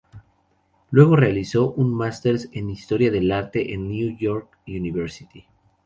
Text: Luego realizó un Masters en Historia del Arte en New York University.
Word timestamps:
Luego 0.89 1.15
realizó 1.15 1.73
un 1.73 1.93
Masters 1.93 2.49
en 2.53 2.71
Historia 2.71 3.11
del 3.11 3.31
Arte 3.31 3.75
en 3.75 3.87
New 3.87 4.17
York 4.17 4.57
University. 4.65 5.45